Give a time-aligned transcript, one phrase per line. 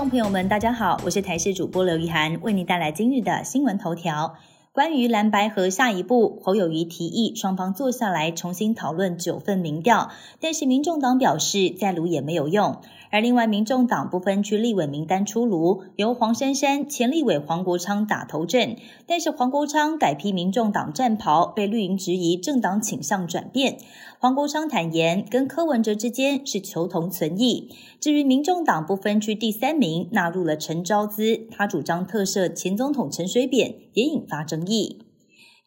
[0.00, 4.36] 众朋友们，大家好，我是台视主播刘怡涵，为您带来今日的新闻头条。
[4.72, 12.78] 关于蓝白和下一步，侯友谊提议双方坐下来重新讨论九份民调，但是民众党表示再撸也没有用。
[13.10, 18.76] 而另外，民众党不分区立委名单出炉，由黄珊珊、前立委黄国昌打头阵，
[19.06, 23.76] 但是黄国昌改披民众党战袍，被绿营质疑政党倾向转变。
[24.22, 27.70] 黄国昌坦言，跟柯文哲之间是求同存异。
[27.98, 34.98] 至于民众党不分区第三名纳入了陈昭姿，他主张特赦前总统陈水扁，也引发争议。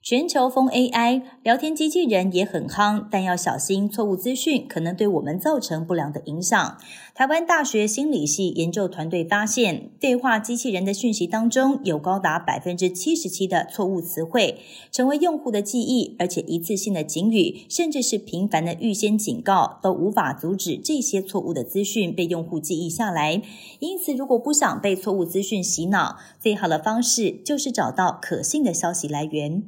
[0.05, 6.77] 全球封 AI 聊天机器人也很夯，但要小心错误资讯可能对我们造成不良的影响。
[7.15, 14.59] 台湾大学心理系研究团队发现，对话机器人的讯息当中有高达百分之七十七的错误词汇，
[14.91, 23.41] 成为用户的记忆，而且一次性的警语，甚至是频繁的预先警告，都无法阻止这些错误的资讯被用户记忆下来。
[23.79, 29.63] 因此，如果不想被错误资讯洗脑，最好的方式就是找到可信的消息来源。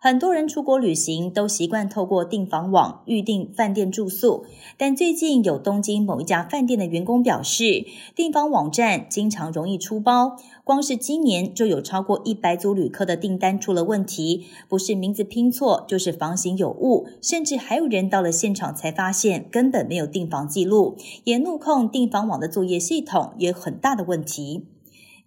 [0.00, 4.44] 很多人出国旅行都习惯透过订房网预订饭店住宿，
[4.76, 24.66] 但最近有东京某一家饭店的员工表示，订房网站经常容易出包，光是今年就有超过一百组旅客的订单出了问题，不是名字拼错，就是房型有误，甚至还有人到了现场才发现根本没有订房记录，也怒控订房网的作业系统也有很大的问题。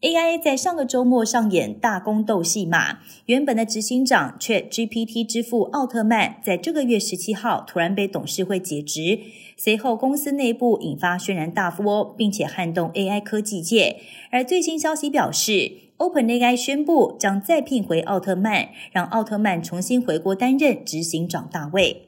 [0.02, 9.20] AI 在上个周末上演大宫斗戏码，原本的执行长 ChatGPT 之父奥特曼，在这个月十七号突然被董事会解职，
[9.56, 13.98] 随后公司内部引发轩然大波，并且撼动 AI 科技界。
[14.32, 22.08] 而最新消息表示，OpenAI 宣布将再聘回奥特曼，让奥特曼重新回国担任执行长大位。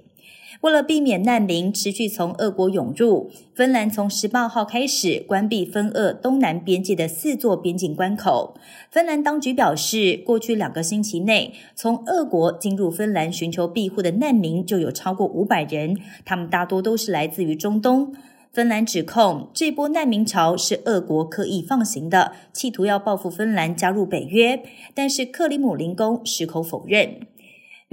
[0.61, 8.55] 为了避免难民持续从俄国涌入，芬兰从十八号开始关闭芬俄东南边界的四座边境关口。
[8.89, 18.15] 芬兰当局表示，过去两个星期内，从俄国进入芬兰寻求庇护的难民就有超过五百人，他们大多都是来自于中东。
[18.51, 24.61] 芬兰指控这波难民潮是俄国刻意放行的，企图要报复芬兰加入北约，
[24.93, 27.21] 但是克里姆林宫矢口否认。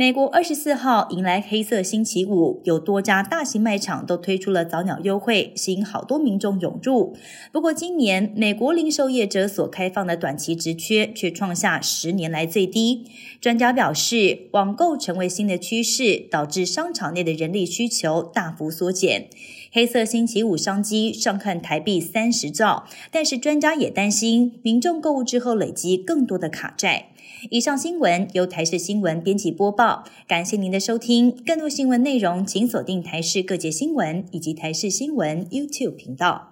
[0.01, 7.15] 美国二十四号迎来黑色星期五，有多家大型卖场都推出了早鸟优惠，吸引好多民众涌入。
[7.53, 13.05] 不过，今年美国零售业者所开放的短期职缺却创下十年来最低。
[13.43, 19.29] 专家表示，网购成为新的趋势，导致商场内的人力需求大幅缩减。
[19.73, 27.07] 黑色星期五商机上看台币三十兆，但是专家也担心民众购物之后累积更多的卡债。
[27.51, 31.31] 以上新闻由台视新闻编辑播报，感谢您的收听。
[31.47, 36.50] 更多新闻内容，请锁定台视各界新闻以及台视新闻 YouTube 频道。